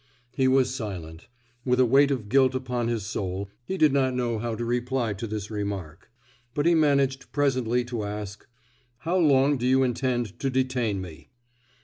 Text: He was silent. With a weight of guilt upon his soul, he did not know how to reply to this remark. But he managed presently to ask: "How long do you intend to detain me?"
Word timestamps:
He 0.33 0.47
was 0.47 0.73
silent. 0.73 1.27
With 1.63 1.79
a 1.79 1.85
weight 1.85 2.09
of 2.09 2.27
guilt 2.27 2.55
upon 2.55 2.87
his 2.87 3.05
soul, 3.05 3.51
he 3.63 3.77
did 3.77 3.93
not 3.93 4.15
know 4.15 4.39
how 4.39 4.55
to 4.55 4.65
reply 4.65 5.13
to 5.13 5.27
this 5.27 5.51
remark. 5.51 6.09
But 6.55 6.65
he 6.65 6.73
managed 6.73 7.31
presently 7.31 7.85
to 7.85 8.03
ask: 8.05 8.47
"How 9.01 9.17
long 9.19 9.57
do 9.59 9.67
you 9.67 9.83
intend 9.83 10.39
to 10.39 10.49
detain 10.49 11.01
me?" 11.01 11.29